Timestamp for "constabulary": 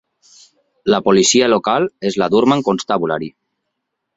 2.71-3.31